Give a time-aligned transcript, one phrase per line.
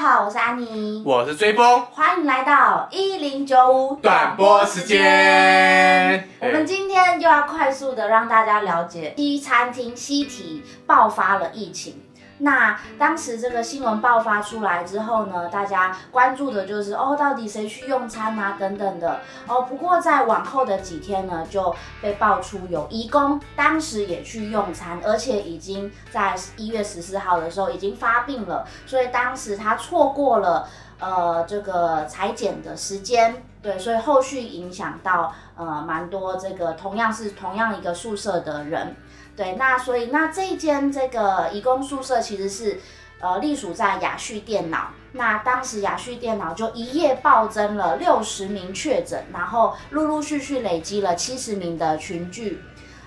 [0.00, 6.26] 好，我是安妮，我是追风，欢迎来到一零九五短播时间。
[6.40, 12.00] 我们今天就要快速的让大家了解西餐厅西体爆发了疫情。
[12.42, 19.62] 那当时这个新闻爆发出来之后呢，大家关注的就是哦，到底谁去用餐啊，等等的哦。
[19.62, 30.66] 不过在往后的几天呢，就被爆出有义工当时也去用餐，而且已经在一月十四号的时候已经发病了，所以当时他错过了
[30.98, 38.96] 呃这个裁剪的时间，对，所以后续影响到呃蛮多这个同样是同样一个宿舍的人。
[39.40, 42.78] 对，那所以那这一间这个义工宿舍其实是，
[43.20, 44.88] 呃，隶属在雅旭电脑。
[45.12, 52.60] 那当时雅旭电脑就一夜暴增了六十名确诊，然后陆陆续续累积了七十名的群聚，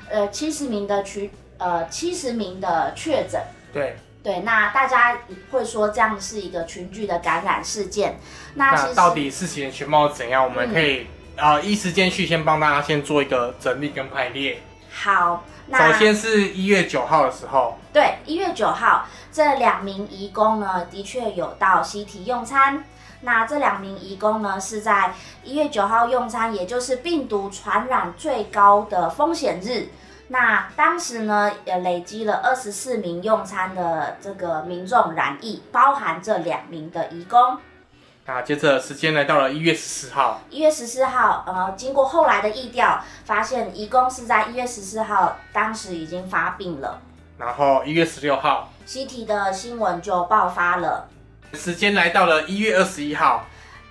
[0.10, 3.40] 呃，七十名的群，呃，七十名的确诊。
[3.72, 5.20] 对对，那大家
[5.52, 8.18] 会说这样是一个群聚的感染事件。
[8.56, 10.44] 那到底事情的全貌怎样？
[10.44, 11.06] 我们可以
[11.38, 14.60] 啊，一时间去先帮大家先做一个整理跟排列。
[15.04, 15.44] 好。
[15.72, 22.84] 首先是一月九号的时候，对，一月九号，这两名义工呢，的确有到西体用餐。
[23.22, 29.88] 那这两名义工呢，是在一月九号用餐，也就是病毒传染最高的风险日。
[30.28, 37.58] 那当时呢，也累积了二十四名用餐的这个民众染疫，包含这两名的义工。
[38.26, 40.40] 那接着时间来到了一月十四号。
[40.50, 47.02] 一月十四号，呃，经过后来的意调，发现义工是在一月十四号当时已经发病了。
[47.38, 51.10] 然后一月十六号，西提的新闻就爆发了。
[51.54, 53.46] 时间来到了一月二十一号。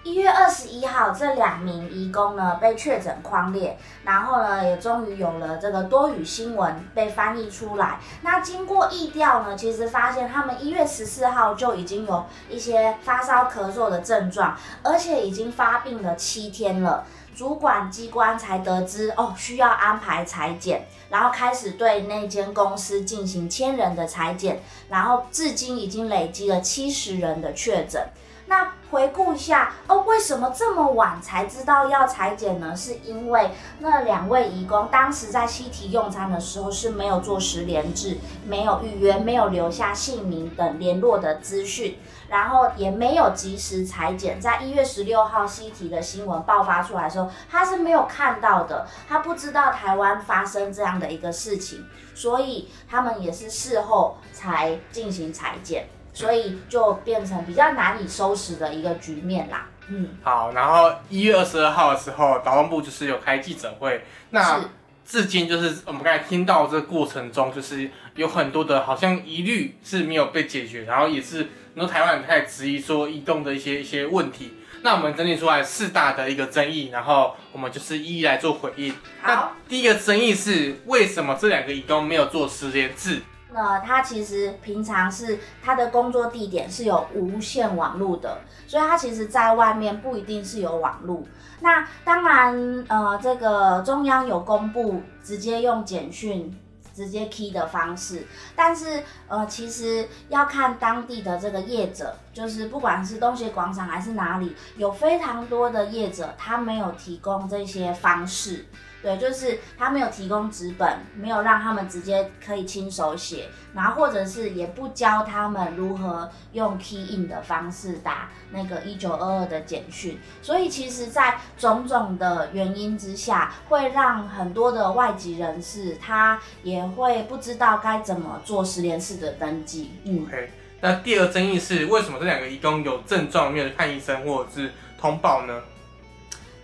[0.05, 8.00] 一月二十一号，这两名义工呢被确诊框列，然后呢也终于有了这个多语新闻被翻译出来。
[8.22, 17.05] 那经过疫调呢，其实发现他们一月十四号就已经有一些发烧咳嗽的症状，而且已经发病了七天了。
[17.34, 24.60] 主管机关才得知哦需要安排裁剪，然后开始对那间公司进行千人的裁剪，
[24.91, 28.04] 然后至今已经累积了七十人的确诊。
[28.53, 32.77] 那回顾一下哦，为什么这么晚才知道要裁剪呢？
[32.77, 41.97] 是因为那两位义工当时在西提用餐的时候是没有做十连制，没有预约，没有留下姓名等联络的资讯，
[42.29, 44.39] 然后也没有及时裁剪。
[44.39, 55.87] 在一月十六号西提的新闻爆发出来的时候，他是没有看到的，他不知道台湾发生这样的一个事情，所以他们也是事后才进行裁剪。
[56.12, 59.67] 所以就变成比较难以收拾的一个局面啦。
[59.89, 64.05] 嗯，好，然后一月二十二号的时候，导动部就是有开记者会。
[64.31, 64.61] 那
[65.05, 74.55] 至今就是我们刚才听到这个过程中，就是有很多的好像疑虑是没有被解决，然后也是很多台湾人开始质疑说移动的一些一些问题。
[74.83, 78.95] 那我们整理出来四大的一个争议，然后我们就是一一来做回应。
[79.21, 83.21] 好，第一个争议是为什么这两个移动没有做十连制？
[83.55, 91.23] 那他其实平常是他的工作地点是有无线网络的，所以他其实在外面不一定是有网络。
[91.61, 96.59] 那当然，呃，这个中央有公布直接用简讯
[96.95, 98.27] 直接 key 的方式，
[98.57, 108.67] 但是呃，其实要看当地的这个业者，就是不管是东协广场还是哪里，有非常多的业者，他没有提供这些方式。
[109.03, 129.91] 对，就是他没有提供纸本，没有让他们直接可以亲手写，然后或者是也不教他们如何用 key in 的方式打那个一九二二的简讯，所以其实，在种种的原因之下，会让很多的外籍人士他也会不知道该怎么做十连式的登记。
[130.05, 130.51] 嗯，OK。
[130.81, 135.61] 那第二争议是为什么这两个义工有症状没有看医生或者是通报呢？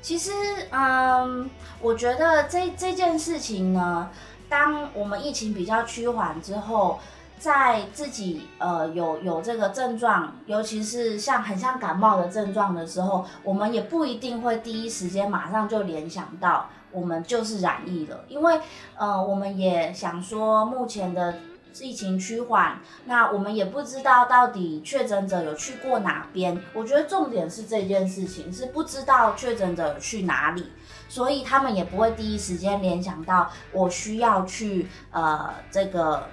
[0.00, 0.32] 其实，
[0.70, 1.50] 嗯，
[1.80, 4.10] 我觉得这这件事情呢，
[4.48, 6.98] 当我们疫情比较趋缓之后，
[7.38, 18.60] 在自己呃有有这个症状，尤其是像很像感冒的症状的时候，我们也不一定会第一时间马上就联想到我们就是染疫了，因为
[18.96, 21.34] 呃，我们也想说目前的。
[21.80, 26.60] 疫情趋缓，那我们也不知道到底确诊者有去过哪边。
[26.74, 30.72] 我觉得重点是这件事情是不知道确诊者有去哪里，
[31.08, 36.28] 所以他们也不会第一时间联想到我需要去呃这个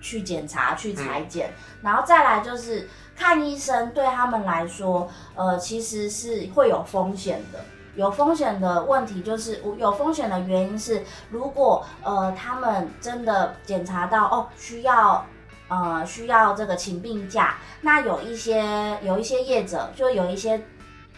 [0.00, 1.52] 去检查去裁剪，
[1.82, 7.64] 然后再来就是看医生对他们来说，呃其实是会有风险的。
[7.96, 15.24] 有风险的问题就是，有风险的原因是，如果呃他们真的检查到哦需要
[15.68, 20.62] 呃需要这个请病假，那有一些有一些业者就有一些。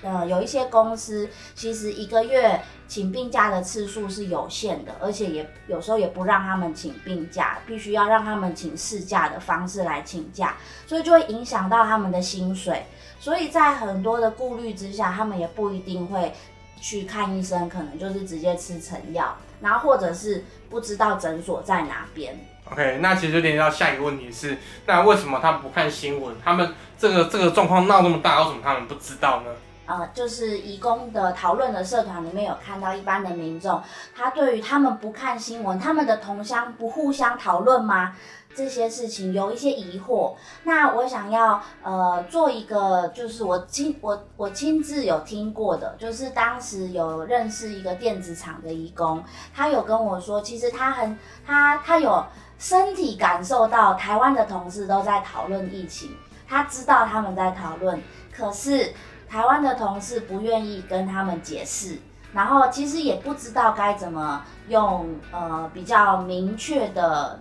[0.02, 10.55] 呃，有一些公司其实一个月请病假的次数是有限的，而且也有时候也不让他们请病假，必须要让他们请事假的方式来请假，
[10.87, 12.84] 所以就会影响到他们的薪水。
[13.19, 16.31] 所以在很多的顾虑之下，他们也不一定会
[16.87, 22.38] 去看医生，可能就是直接吃成药，然后或者是不知道诊所在哪边。
[22.71, 24.56] OK，那其实就连到下一个问题是，
[24.87, 26.37] 那为什么他们不看新闻？
[26.44, 29.50] 他们这个这个状况闹那么大，为什么他们不知道呢？
[29.87, 33.81] 呃，就是义工的讨论的社团里面有看到一般的民众，
[34.15, 38.17] 他对于他们不看新闻，他们的同乡不互相讨论吗？
[38.55, 40.35] 这些事情有一些疑惑。
[40.65, 49.23] 那我想要呃做一个，就是我亲我我亲自有听过的，就是当时有认识一个电子厂的义工，
[49.55, 52.25] 他有跟我说，其实他很他他有
[52.59, 56.17] 身体感受到台湾的同事都在讨论疫情，
[56.49, 58.03] 他知道他们在讨论，
[58.35, 58.93] 可是。
[59.37, 61.99] 台湾的同事不愿意跟他们解释，
[62.33, 67.38] 然后其实也不知道该怎么用呃比较明确的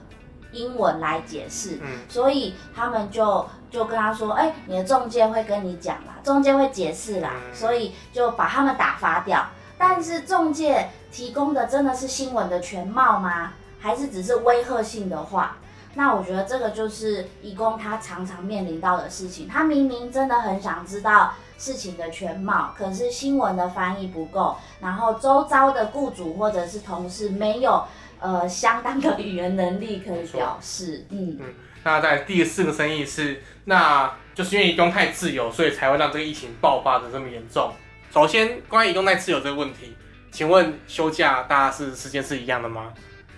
[0.52, 9.46] 英文来解释，所以他们就就跟他说：“哎，你的中介会跟你讲啦，中介会解释啦。”所以就把他们打发掉。
[9.78, 13.54] 但是中介提供的真的是新闻的全貌吗？
[13.80, 15.56] 还是只是威吓性的话？
[15.96, 19.48] 那我觉得这个就是义工他常常面临到的事情。
[19.48, 21.34] 他明明真的很想知道。
[21.58, 27.82] 事情的全貌，可是新闻的翻译不够，然后周遭的雇主或者是同事没有
[28.20, 31.54] 呃相当的语言能力可以表示，嗯嗯。
[31.86, 37.72] 那在第四个生意是，那就是因为移动太自由，所以才会让这个疫情爆发的这么严重。
[38.12, 39.96] 首先，关于移动太自由这个问题，
[40.34, 42.92] 请问休假大家是时间是一样的吗？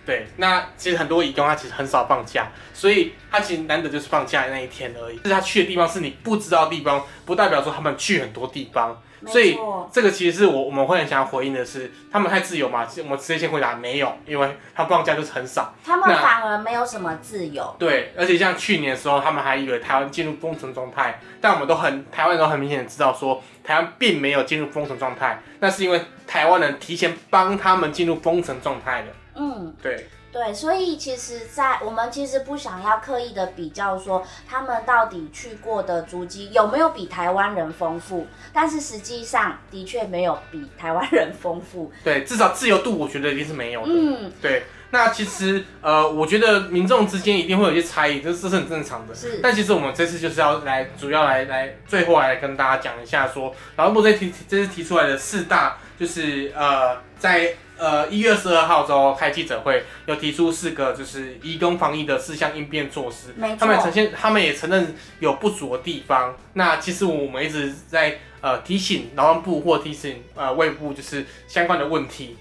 [0.08, 5.18] 对，那其实很多义工他其实很少放假，所以他其实难得就是放假那一天而已。
[5.18, 9.00] 就是他去的地方是你不知道的地方，不代表说他们去很多地方。
[9.26, 9.58] 所以
[9.92, 12.88] 这个其实是我我们会很想要回应的是，他们太自由嘛？
[13.00, 15.74] 我们直接先回答没有，因为他放假就是很少。
[15.84, 17.76] 他们反而没有什么自由。
[17.80, 29.08] 对，而且像去年的时候，他们还以为台湾进入封城状态，但我们都很台湾人都很明显的知道说，台湾并没有进入封城状态，那是因为台湾人提前帮他们进入封城状态的。
[29.38, 30.08] 嗯，对。
[30.30, 41.92] 对，所以其实，在我们其实不想要刻意的比较说他们到底去过的足迹有没有比台湾人丰富，但是实际上的确没有比台湾人丰富。
[42.04, 43.88] 对，至少自由度我觉得一定是没有的。
[43.92, 44.64] 嗯，对。
[44.92, 49.16] 那其实呃，我觉得民众之间一定会有一些差异，这这是很正常的。
[49.16, 49.40] 是。
[49.42, 57.56] 但其实我们这次就是要来主要来来最后来跟大家讲一下说，劳动部这提这次提出来的四大就是呃在。
[57.78, 63.36] 呃，一月二十二号之后开记者会，有提出四个就是移工防疫的四项应变措施。
[63.58, 66.36] 他们呈现，他们也承认有不足的地方。
[66.54, 72.36] 那其实我们一直在呃提醒劳动部或提醒呃卫部，就是相关的问题。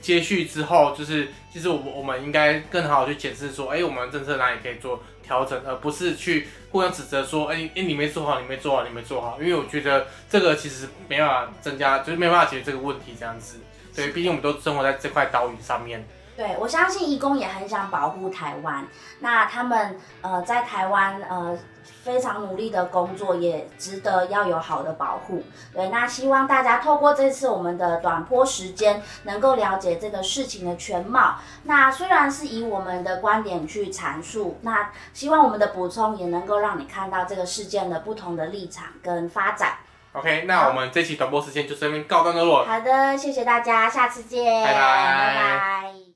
[0.00, 9.38] 接续之后，就是其实我我们应该更好去检视说，哎，我们政策哪里可以做调整，而不是去互相指责说，哎哎，你没做好，你没做好，你没做好。
[9.40, 13.58] 因为我觉得这个其实没办法增加，就是没办法解决这个问题这样子。
[13.94, 16.08] 对，毕竟我们都生活在这块岛屿上面。
[16.38, 18.86] 对，我相信义工也很想保护台湾。
[19.18, 21.58] 那他们呃在台湾呃
[22.04, 25.42] 非常努力的工作，也值得要有好的保护。
[25.74, 31.38] 对，那希望大家透过这次我们的短波时间，能够了解这个事情的全貌。
[31.64, 39.78] 那虽然是以我们的观点去阐述，那希望我们的补充也能够让你看到这个事件的不同的立场跟发展。
[40.12, 42.64] OK，那我们这期短播时间就这边告段落。
[42.64, 46.07] 好的，谢谢大家，下次见，拜拜，拜拜。